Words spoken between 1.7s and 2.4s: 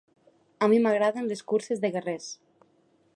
de guerrers.